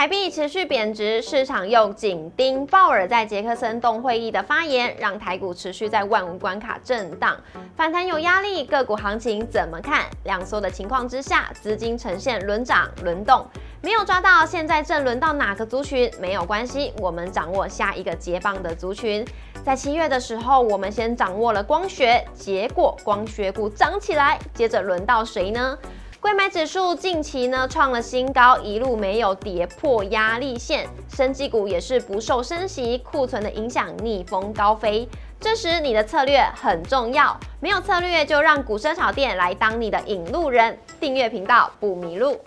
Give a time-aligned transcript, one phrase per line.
[0.00, 7.36] 台币持续贬值，市场又紧盯鲍尔在杰克森动会议的发言，让台股持续在万五关卡震荡，
[7.76, 10.06] 反弹有压力，个股行情怎么看？
[10.24, 13.46] 量缩的情况之下，资金呈现轮涨轮动，
[13.82, 16.10] 没有抓到，现在正轮到哪个族群？
[16.18, 19.22] 没有关系，我们掌握下一个接棒的族群。
[19.62, 25.76] 在七月的时候，我们先掌握了光学，结果光学股涨起来，接着轮到谁呢？
[26.20, 35.08] 贵买指数近期呢创了新高，一路没有跌破压力线，升绩股也是不受升息库存的影响，逆风高飞。
[35.40, 40.78] 这时你的策略很重要，没有策略就让股生炒店来当你的引路人。
[41.00, 42.38] 订阅频道不迷路。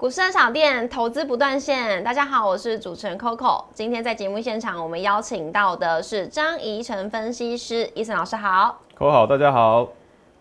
[0.00, 3.62] 股市小店投资不断线，大家好，我是主持人 Coco。
[3.74, 9.86] 今天在节目现场，我们邀请到的是张怡晨分析师，伊森老师好，Coco 好，大家好。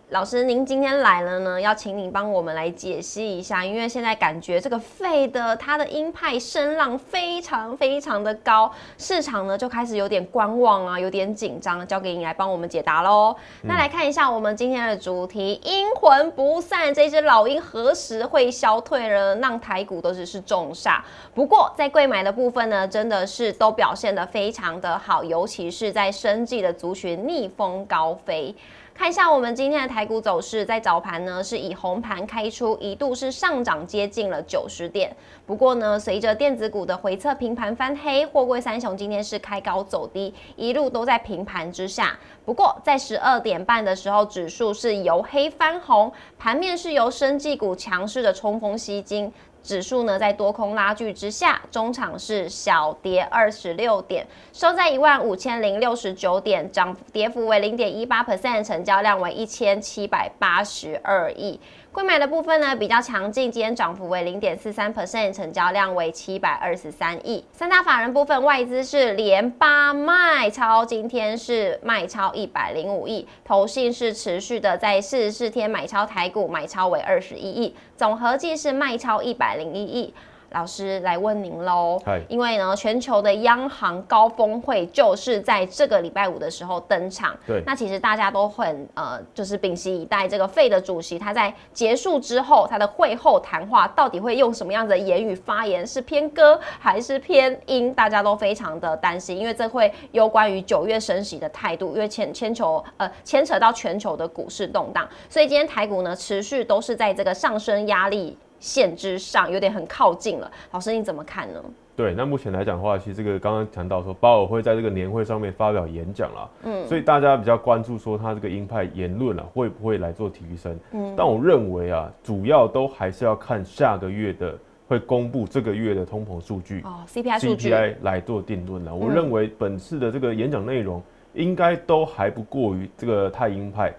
[0.10, 13.36] 老师，您今天来了呢，要请您帮我们来解析一下，因为现在感觉这个费的它的鹰派声浪非常非常的高，市场呢就开始有点观望啊，有点紧张，交给你来帮我们解答喽。
[13.62, 19.36] 那来看一下我们今天的主题，阴魂不散，这只老鹰何时会消退呢？
[19.36, 21.00] 让台股都只是重煞。
[21.36, 28.56] 不过在贵买的部分呢，真的是都表现的非常的好，尤其是在生计的族群逆风高飞。
[29.00, 35.16] 看一下我们今天的台股走势，在早盘呢是以红盘开出，一度是上涨接近了九十点。
[35.46, 42.20] 不过呢，随着电子股的回测平盘翻黑，货柜三雄今天是开高走低，一路都在平盘之下。
[42.44, 49.32] 不过在十二点半的时候，指数是由黑翻红，盘面是由生技股强势的冲锋吸金。
[49.62, 61.60] 指数呢，在多空拉锯之下，中场是小跌二十六点，收在一万五千零六十九点，涨跌幅为零点一八 percent，成交量为一千七百八十二亿。
[61.92, 67.44] 贵买的部分呢比较强劲，今天涨幅为零点四三 percent，成交量为七百二十三亿。
[67.52, 80.14] 三大法人部分外资是连八卖超，今天是卖超一百零五亿，投信是持续的在四十四天买超台股，买超为二十一亿，总合计是卖超一百零一亿。
[80.52, 87.36] 老师来问您喽，因为呢，全球的央行高峰会就是在这个礼拜五的时候登场。
[87.46, 97.94] 对，那其实大家都很呃，就是屏息以待，这个费的主席他在结束之后，他的会后谈话到底会用什么样的言语发言，是偏歌还是偏音？
[97.94, 108.38] 大家都非常的担心，因为这会有关于九月升息的态度，因为牵牵球呃牵扯到全球的股市动荡，所以今天台股呢持续都是在这个上升压力。
[108.60, 111.64] 线之上有点很靠近了，老师你怎么看呢？
[111.96, 120.80] 对，那目前来讲的话，其实这个刚刚谈到说鲍尔会在这个年会上面发表演讲啦，嗯，所以大家比较关注说他这个鹰派言论啊会不会来做提升？
[120.92, 127.70] 嗯，但我认为啊，主要都还是要看下个月的会公布这个月的通膨数据哦，CPI 数据
[128.02, 128.96] 来做定论了。
[128.96, 131.04] 我认为本次的这个演讲内容
[131.34, 133.94] 应该都还不过于这个太鹰派。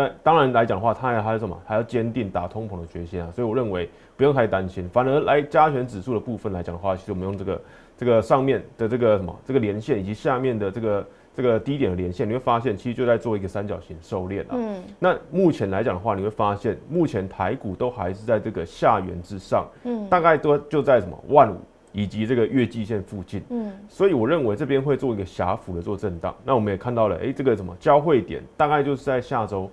[0.00, 1.60] 但当然来讲的话，它还还有什么？
[1.66, 3.30] 还要坚定打通膨的决心啊！
[3.34, 4.88] 所以我认为不用太担心。
[4.88, 7.62] 反而来加权指数的部分来讲的话，其实我们用这个
[7.96, 14.52] 这个上面的这个什么这个连线，以及下面的这个这个低点的连线，你会发现其实就在做一个三角形收敛啊。
[14.52, 14.82] 嗯。
[14.98, 21.58] 那目前来讲的话，你会发现目前台股都还是在这个下缘之上，嗯，大概都就在什么万五。
[21.92, 26.32] 以及这个月季线附近，嗯，所以我认为这边会做一个狭幅的做震荡。
[26.44, 29.68] 那我们也看到了，哎，这个什么交汇点大概就是在下周，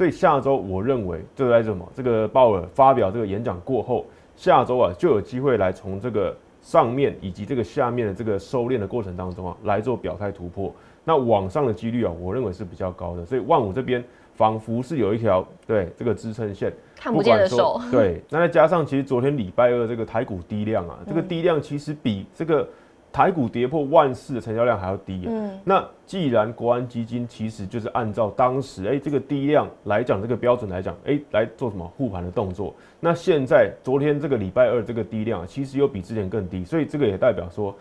[0.00, 10.74] 所以下周我认为就在什么这个鲍尔发表这个演讲过后，下周啊就有机会来从这个上面以及这个下面的这个收敛的过程当中啊来做表态突破。
[11.04, 13.26] 那往上的几率啊，我认为是比较高的。
[13.26, 14.02] 所以万五这边
[14.32, 16.72] 仿佛是有一条对这个支撑线。
[16.96, 22.66] 看不见的手，对，那再加上其实昨天礼拜二这个台股低量啊，这个低量其实比这个
[23.12, 25.24] 台股跌破万四的成交量还要低。
[25.26, 37.74] 嗯，那既然国安基金其实就是按照当时哎这个低量来讲，这个标准来讲，哎来做什么护盘的动作，那现在昨天这个礼拜二这个低量其实又比之前更低，所以这个也代表说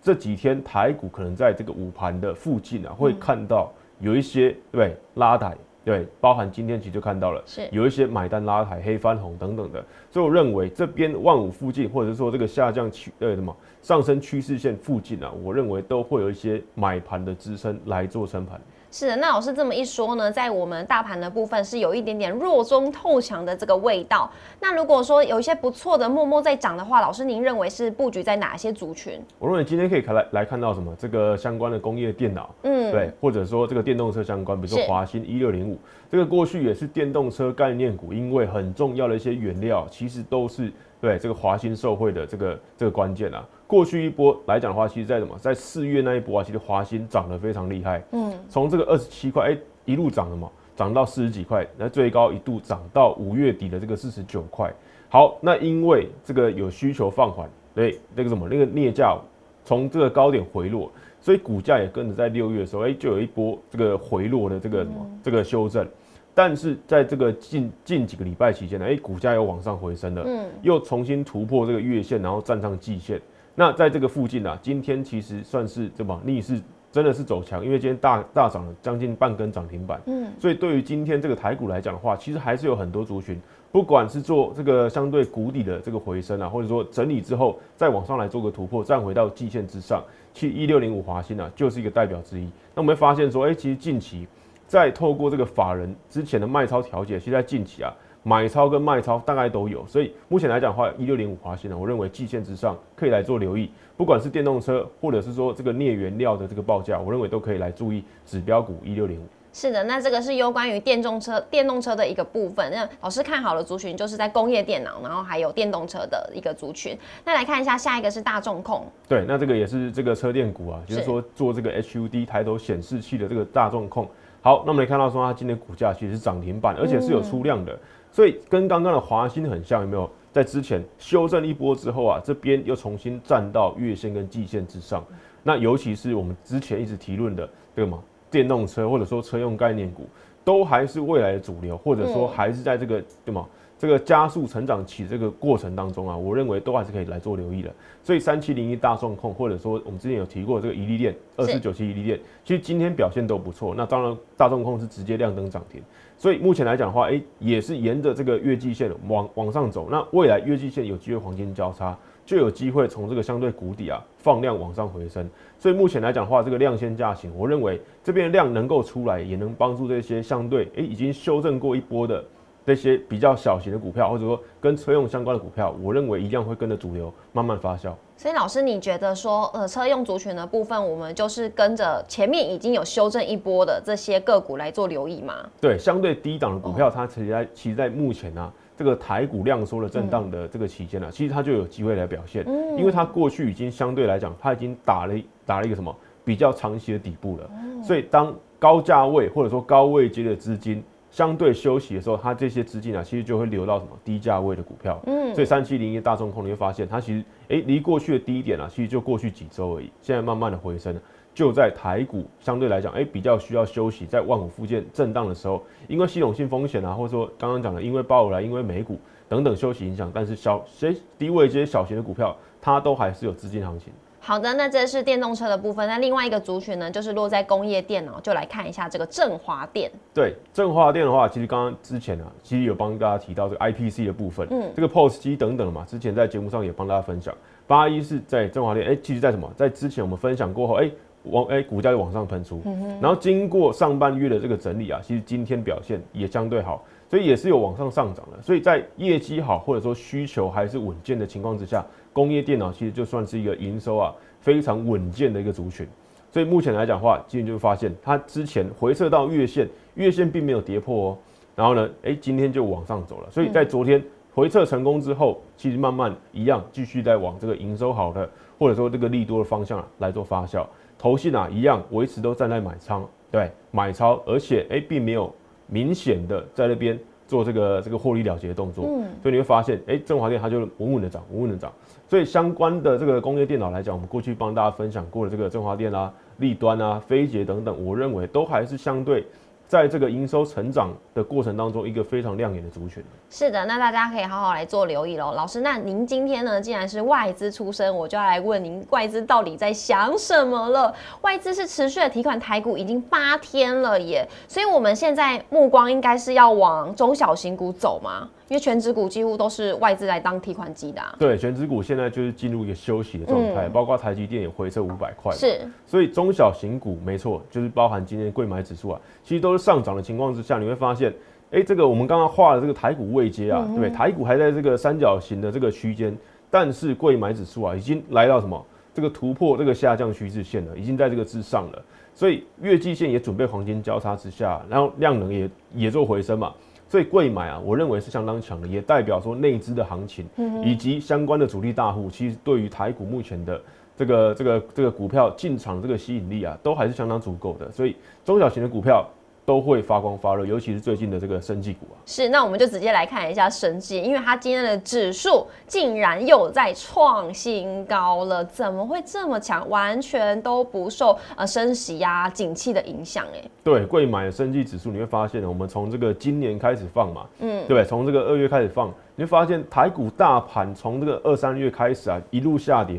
[0.00, 5.54] 这几天台股可能在这个午盘的附近啊，会看到有一些对拉抬。
[5.90, 13.52] 对，包含今天其实就看到了，是有一些买单拉抬、黑翻红等等的，所以我认为这边万五附近，或者说这个下降趋呃什么
[13.82, 18.60] 上升趋势线附近啊，我认为都会有一些买盘的支撑来做撑盘。
[18.90, 24.28] 是的，那老师这么一说呢，在我们大盘的部分是有一点点弱中透强的这个味道。
[24.58, 29.22] 那如果说有一些不错的默默在涨的话，老师您认为是布局在哪些族群？
[29.38, 30.92] 我认为今天可以来来看到什么？
[30.98, 35.78] 这个相关的工业电脑，嗯，对，或者说这个电动车相关，比如说华新一六零五，
[36.10, 43.46] 这个过去也是电动车概念股，因为很重要的一些原料，其实都是对这个华新受惠的这个这个关键啊。
[43.70, 45.38] 过去一波来讲的话，其实在什么？
[45.38, 54.74] 在四月那一波啊，其实华兴涨得非常厉害，嗯，从这个二十七块，哎，一路涨了嘛，涨到四十几块，那最高一度涨到五月底的这个四十九块。
[55.08, 59.16] 好，那因为这个有需求放缓，对，那个什么，那个镍价
[59.64, 60.90] 从这个高点回落，
[61.20, 65.86] 所以股价也跟着在六月的时候，哎，就有一波这个回落的这个什么这个修正。
[66.34, 73.20] 但是在这个近近几个礼拜期间呢，哎，股价又往上回升了，嗯，又重新突破这个月线，然后站上季线。
[73.54, 76.60] 那在这个附近啊，今天其实算是怎么逆势，
[76.90, 80.00] 真的是走强，因为今天大大涨了将近半根涨停板。
[80.06, 92.44] 嗯，所以对于今天这个台股来讲的话，其实还是有很多族群，不管是做这个相对谷底的这个回升啊，或者说整理之后再往上来做个突破，站回到季线之上，去一六零五华兴啊，就是一个代表之一。
[92.74, 94.26] 那我们会发现说，哎，其实近期
[94.66, 97.92] 在透过这个法人之前的卖超调节，其实在近期啊。
[98.22, 109.24] 买超跟卖超大概都有，所以目前来讲的话，一六零五华兴呢，我认为季线之上可以来做留意，不管是电动车或者是说这个镍原料的这个报价，我认为都可以来注意指标股一六零五。
[109.52, 112.70] 是的，那这个是有关于电动车电动车的一个部分。
[112.70, 116.96] 那老师看好了族群，就是在工业电脑，然后还有电动车的一个族群。
[117.24, 118.86] 那来看一下下一个是大众控。
[119.08, 124.08] 对，那这个也是这个车电股啊，就是说做这个 HUD 抬头显示器的这个大众控。
[124.40, 127.76] 好，那我们看到说它今天股价其实是涨停板，而且是有出量的。
[128.12, 130.10] 所以跟刚刚的华兴很像，有没有？
[130.32, 135.04] 在之前修正一波之后啊，这边又重新站到月线跟季线之上。
[135.42, 140.08] 那尤其是我们之前一直提论的这个嘛，电动车或者说车用概念股，
[140.44, 143.44] 都还是未来的主流，或者说还是在这个对吗？
[143.80, 147.72] 这个加速成长起这个过程当中啊，我认为都还是可以来做留意的。
[148.02, 153.74] 所以三七零一大众控，或者说我们之前有提过这个一利电二四九七一利电，其实今天表现都不错。
[153.74, 155.80] 那当然大众控是直接亮灯涨停。
[156.18, 159.88] 所以目前来讲的话，哎，也是沿着这个月季线往往上走。
[159.90, 161.96] 那未来月季线有机会黄金交叉，
[162.26, 165.26] 就有机会从这个相对谷底啊放量往上回升。
[165.58, 172.22] 所以目前来讲的话，这个量先价行，我认为这边量能够出来，也能帮助这些相对哎已经修正过一波的。
[172.66, 177.92] 这些比较小型的股票，或者说跟车用相关的股票，我认为一样会跟着主流慢慢发酵。
[178.16, 185.34] 所以老师，你觉得说，呃，车用族群的部分，我们就是跟着前面已经有修正一波的这些个股来做留意吗？
[185.60, 192.46] 对，相对低档的股票，它其实在其实在目前啊，这个台股量缩的震荡的这个期间呢，其实它就有机会来表现，
[192.76, 195.14] 因为它过去已经相对来讲，它已经打了
[195.46, 197.50] 打了一个什么比较长期的底部了，
[197.82, 200.84] 所以当高价位或者说高位阶的资金。
[201.10, 205.00] 相对休息的时候，它这些资金啊，其实就会流到什么低价位的股票。
[205.06, 209.90] 嗯，所以三七零一大众控，你会发现它其实哎，离过去的低点啊，其实就过去几周而已。
[210.00, 210.96] 现在慢慢的回升，
[211.34, 218.98] 就在台股相对来讲，哎，比较需要休息，在万五附近震荡的时候，因为系统性风险啊，或者说刚刚讲的，因为鲍尔来，因为美股
[219.28, 223.92] 等等休息影响，但是小些低位这些小型的股票，它都还是有资金行情。
[224.30, 225.84] 好的，那这是电动车的部分。
[225.88, 229.90] 那另外一个族群呢，就是落在工业电脑，就来看一下这个振华电。
[230.14, 237.34] 对，振华电的话，其实刚刚之前啊，其实有帮大家提到这个 IPC 的部分，嗯，这个 POS 机等等嘛，之前在节目上也帮大家分享。
[237.66, 239.52] 八一是在振华电，哎，其实在什么？
[239.56, 240.88] 在之前我们分享过后，哎，
[241.24, 242.62] 往哎股价就往上喷出，
[243.02, 246.84] 然后经过上半月的这个整理啊，其实今天表现也相对好。
[247.10, 255.86] 所以也是有往上上涨的，所以在业绩好或者说需求还是稳健的情况之下，工业电脑其实就算是一个营收啊非常稳健的一个族群。
[256.30, 261.18] 所以目前来讲的话，今天就发现它之前回撤到月线，月线并没有跌破哦。
[261.56, 263.30] 然后呢，哎，今天就往上走了。
[263.30, 264.02] 所以在昨天
[264.32, 270.66] 回撤成功之后，其实慢慢一样继续在往这个营收好的或者说这个利多的方向来做发酵。
[270.98, 275.32] 头信啊一样维持都站在买仓，对，买超，而且哎并没有。
[275.72, 276.98] 明显的在那边
[277.30, 281.72] 做这个这个获利了结的动作，嗯，所以你会发现，哎，振华电它就稳稳的涨，稳稳的涨。
[282.08, 289.24] 所以相关的这个工业电脑来讲，我们过去帮大家分享过的这个振华电啊、立端啊、飞捷等等，我认为都还是相对。
[289.70, 293.04] 在这个营收成长的过程当中，一个非常亮眼的族群。
[293.30, 295.30] 是的，那大家可以好好来做留意喽。
[295.30, 300.92] 老师，那您今天呢，既然是外资出身，我就要来问您，外资到底在想什么了？
[301.20, 308.28] 外资是持续的提款台股已经八天了耶，所以我们现在目光应该是要往中小型股走吗？
[308.50, 311.14] 因为全指股几乎都是外资来当提款机的、啊。
[311.20, 321.14] 对，全指股现在就是进入一个休息的状态，包括台积电也回撤五百块，是，所以中小型股没错，就是包含今天的贵买指数啊，其实都是上涨的情况之下，你会发现，
[321.52, 323.88] 哎、这个我们刚刚画的这个台股位阶啊，对？
[323.88, 326.12] 台股还在这个三角形的这个区间，
[326.50, 328.60] 但是贵买指数啊，已经来到什么？
[328.92, 331.80] 这个突破这个下降趋势线了，已经在这个之上了，
[332.12, 336.52] 所以月季线也准备黄金交叉之下，然后量能也也做回升嘛，
[336.90, 340.28] 所以贵买啊，我认为是相当强的，也代表说内资的行情
[340.64, 343.62] 以及相关的主力大户，其实对于台股目前的
[343.96, 347.94] 这个这个这个股票进场这个吸引力啊，都还是相当足够的，所以
[348.24, 349.08] 中小型的股票
[349.50, 351.98] 都会发光发热，尤其是最近的这个生技股啊。
[352.06, 359.68] 是，那我们就直接来看一下生技，因为它今天的指数竟然又在创新高了，怎么会这么强？
[359.68, 367.84] 完全都不受呃升息呀、景气的影响，哎，对，贵买的生技指数，你会发现，我们从这个今年开始放嘛，嗯，对不对？
[367.84, 372.98] 从这个二月开始放，你会发现台股大盘从这个二三月开始啊，一路下跌，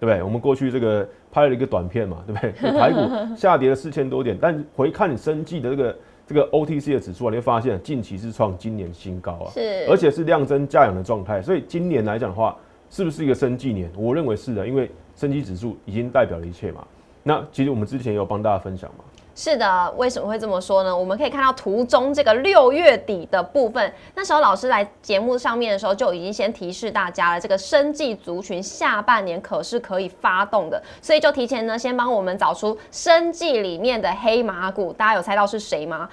[0.00, 0.20] 不对？
[0.24, 2.52] 我们过去这个拍了一个短片嘛，对不对？
[2.78, 3.00] 台股
[3.34, 5.96] 下跌了四千多点，但回看你生计的这个
[6.28, 12.56] 这个 OTC 的指数啊，你会发现近期是创今年新高啊，是，而且是量增价扬的状态，所以今年来讲的话，
[12.88, 13.90] 是不是一个生计年？
[13.96, 16.86] 我认为是的，因为生技指数已经代表了一切嘛。
[17.24, 20.96] 那其实我们之前也有帮大家分享嘛，是的，为什么会这么说呢？
[20.96, 36.08] 我们可以看到图中这个六月底的部分，那时候老师来节目上面的时候就已经先提示大家了，这个生计族群下半年可是可以发动的，所以就提前呢先帮我们找出生计里面的黑马股，大家有猜到是谁吗？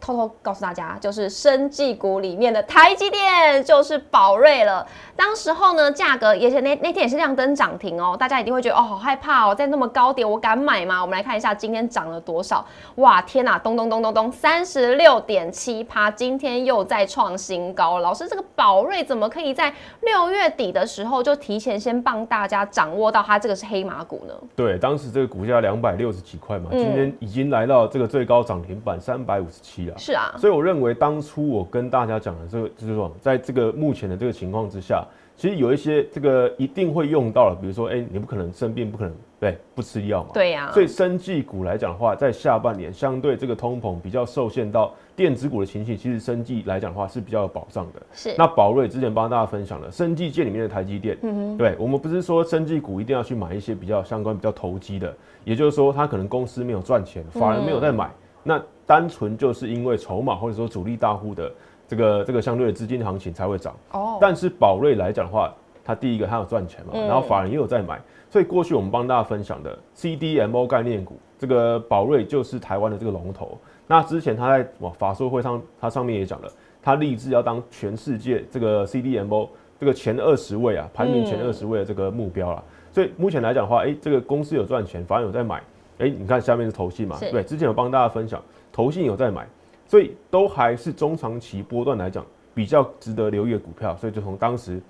[0.00, 4.86] 偷偷告诉大家，就是生技股里面的台积电，就是宝瑞了。
[5.14, 11.02] 当时候呢，价格也是那那天也是亮灯涨停哦，大家一定会觉得哦好害怕哦，在那么高点我敢买吗？
[11.02, 12.64] 我们来看一下今天涨了多少，
[12.96, 17.98] 哇天哪，咚咚咚咚咚，三十六点七趴，今天又再创新高。
[17.98, 24.34] 老师，这个宝瑞怎么可以在六月底的时候就提前先帮大家掌握到它这个是黑马股呢？
[24.56, 29.98] 对，当时这个股价两百六十几块嘛，嗯今天已经来到这个最高涨停板三百五十七了。
[29.98, 35.04] 是啊，所以我认为当初我跟大家讲的这个就是说，在这个目前的这个情况之下，
[35.36, 40.30] 其实有一些这个一定会用到了，比如说，哎、你不可能生病，不可能对不吃药嘛。
[40.34, 48.02] 对呀、所以生技股来讲的话，在下半年相对这个通膨比较受限到电子股的情形，其实生技来讲的话是比较有保障的。
[48.12, 58.10] 是那宝瑞之前帮大家分享了生技界里面的台积电，嗯哼对我们不是说生技股一定要去买一些比较相关、比较投机的，也就是说它可能公司没有赚钱，法人没有在买，
[58.42, 61.52] 那单纯就是因为筹码或者说主力大户的
[61.86, 63.74] 这个这个相对的资金行情才会涨。
[63.92, 65.52] 哦，但是宝瑞来讲的话，
[65.84, 73.58] 它第一个它有赚钱嘛，嗯然后法人也有在买，所以过去我们帮大家分享的 CDMO 概念股，这个宝瑞就是台湾的这个龙头。
[73.86, 76.48] 那之前他在哇法说会上，他上面也讲了，
[76.80, 82.62] 他立志要当全世界这个 CDMO 这个前二十位啊，排名前嗯二十位的这个目标啦。
[82.92, 85.62] 所以目前来讲的话，哎、这个公司有赚钱，法人有在买，
[86.00, 88.42] 哎、你看下面是投信嘛，对，之前有帮大家分享，
[88.72, 89.46] 投信有在买，
[89.86, 94.80] 所以都还是中长期波段来讲比较值得留意的股票，所以就从当时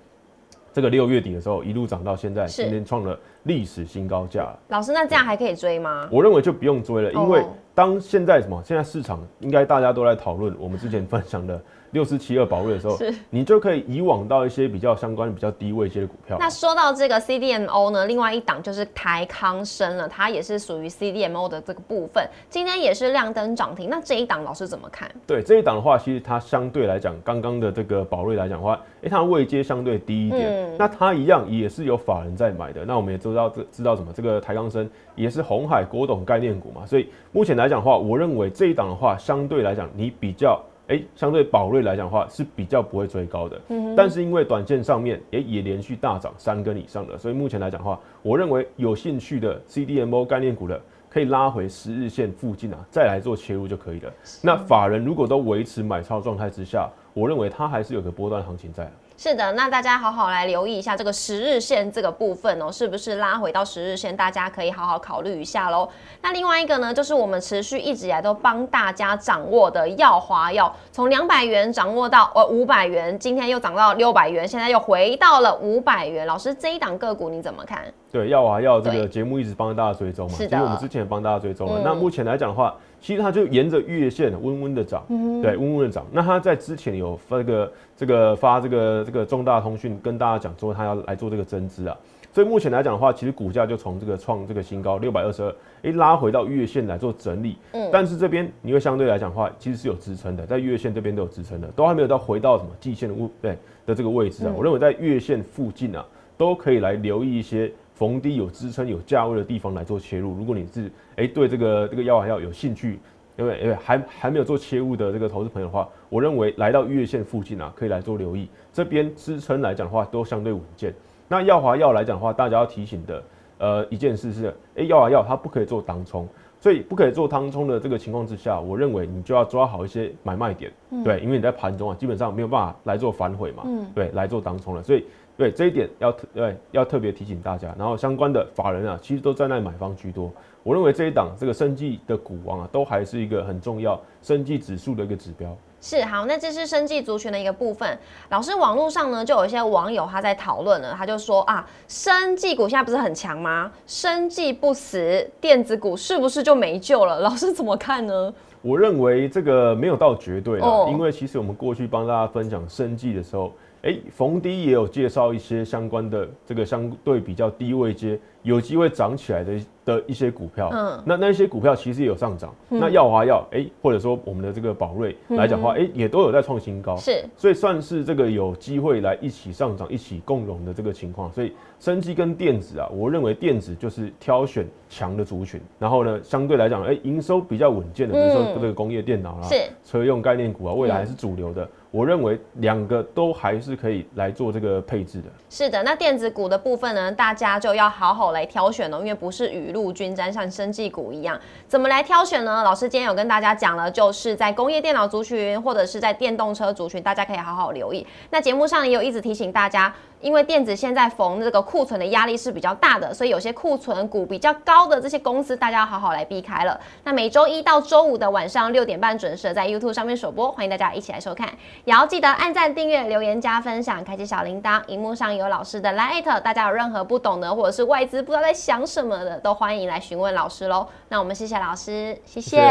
[0.73, 4.59] 这个六月底的时候一路涨到现在，今天创了历史新高价了。
[4.69, 6.07] 老师，那这样还可以追吗？
[6.11, 11.59] 我认为就不用追了，因为哦当现在什么，现在市场应该大家都在讨论我们之前分享的
[11.91, 16.35] 六四七二宝瑞的时候是，你就可以以往到一些比较相关、比较低位一些的股票。
[16.37, 23.89] 那说到这个 CDMO 呢，另外一档就是台康生了，它也是属于 CDMO 的这个部分，今天也是亮灯涨停。
[23.89, 25.09] 那这一档老师怎么看？
[25.25, 32.83] 对这一档的话，其实它相对来讲，刚刚的这个宝瑞来讲的话，诶，它的位阶相对低一点，嗯那它一样也是有法人在买的。
[32.83, 40.61] 那我们也知道这知道什么，这个台钢生也是红海国董概念股嘛，所以目前来讲的话，我认为这一档的话，相对来讲你比较。
[40.87, 54.11] 诶，相对宝瑞来讲的话是比较不会追高的，嗯但是因为短线上面也也连续大涨三根以上的，所以目前来讲的话，我认为有兴趣的 CDMO 概念股的可以拉回十日线附近啊，再来做切入就可以了。
[54.41, 58.91] 那法人如果都维持买超状态之下，我认为它还是有个波段行情在啊。
[59.23, 64.17] 是的，那大家好好来留意一下这个十日线这个部分哦，是不是拉回到十日线？
[64.17, 65.87] 大家可以好好考虑一下喽。
[66.23, 76.25] 那另外一个呢，就是我们持续一直以来都帮大家掌握的耀华药，从两百元掌握到呃五百元，今天又涨到六百元，现在又回到了五百元。
[76.25, 77.83] 老师，这一档个股你怎么看？
[78.11, 81.79] 对，耀华耀这个节目一直帮大家追踪嘛，是的其实我们之前也帮大家追踪了。
[81.79, 86.05] 嗯那目前来讲的话，其实它就沿着月线温温的涨，嗯对，温温的涨。
[86.11, 91.97] 那它在之前有发这个这个发这个这个重大通讯跟大家讲说，它要来做这个增资啊。
[92.33, 97.57] 所以目前来讲的话，其实股价就从这个创这个新高六百二十二，哎，拉回到月线来做整理。
[97.73, 104.53] 嗯，但是这边你会相对来讲的话，其实是有支撑的，在月线这边都有支撑的，都还没有到回到什么季线的位对的这个位置啊。
[104.55, 106.05] 我认为在月线附近啊，
[106.37, 107.69] 都可以来留意一些
[108.01, 110.33] 逢低有支撑、有价位的地方来做切入。
[110.33, 112.99] 如果你是哎对这个这个药丸药有兴趣，
[113.37, 118.49] 因为因为还还没有做切入的这个投资朋友的话，我认为来到月线附近啊，可以来做留意。
[118.73, 120.91] 这边支撑来讲的话，都相对稳健。
[121.27, 123.23] 那耀华药来讲的话，大家要提醒的，
[123.59, 126.27] 呃，一件事是，哎，耀华药它不可以做当冲，
[126.59, 130.71] 所以不可以做当冲的这个情况之下，我认为你就要抓好一些买卖点，
[131.03, 135.05] 对，因为你在盘中啊，基本上没有办法来做反悔嘛，对，来做当冲了，所以
[135.37, 137.73] 对这一点要特对要特别提醒大家。
[137.77, 140.31] 然后相关的法人啊，其实都在那买方居多，
[140.63, 145.55] 我认为这一档这个生计的股王啊，都还是一个很重要生计指数的一个指标。
[145.83, 147.97] 是好，那这是生计族群的一个部分。
[148.29, 153.71] 老师，网络上呢就有一些网友他在讨论了，他就说啊，生技股现在不是很强吗？
[153.87, 157.19] 生技不死，电子股是不是就没救了？
[157.21, 158.31] 老师怎么看呢？
[158.61, 163.51] 我认为这个没有到绝对的，因为其实我们过去帮大家分享生技的时候，
[163.83, 169.53] 哎，逢低也有介绍一些相关的这个相对比较低位阶有机会涨起来的。
[169.83, 172.53] 的一些股票，嗯，那那些股票其实也有上涨。
[172.69, 181.33] 那耀华药，哎，或者说我们的这个宝瑞来讲话，哎，也都有在创新高，是，所以算是这个有机会来一起上涨、一起共荣的这个情况。
[181.33, 191.67] 所以，生机跟电子啊，我认为电子就是挑选强的族群，然后呢，相对来讲，哎，营收比较稳健的，比如说这个工业电脑啦，是，车用概念股啊，未来还是主流的。
[191.89, 195.27] 我认为两个都还是可以来做这个配置的。
[195.49, 202.63] 是的，那电子股的部分呢，大家就要好好来挑选呢，因为不是雨露均沾，像生技股一样，怎么来挑选呢？
[202.63, 208.05] 老师今天有跟大家讲了，就是在工业电脑族群或者是在电动车族群，大家可以好好留意。
[208.29, 209.93] 那节目上也有一直提醒大家。
[210.21, 216.79] 因为电子现在逢这个库存的压力是比较大的，所以有些库存股比较高的这些公司，大家要好好来避开了。
[217.03, 221.49] 那每周一到周五的晚上六点半准时在 YouTube 上面首播，欢迎大家一起来收看。
[221.85, 224.81] 也要记得按赞、订阅、留言、加分享、开启小铃铛。
[224.87, 230.87] 荧幕上有老师的 Light，大家有任何不懂的或者是外资不知道在想什么的，都欢迎来询问老师喽。
[231.09, 232.61] 那我们谢谢老师，谢谢，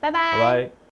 [0.00, 0.87] 拜拜。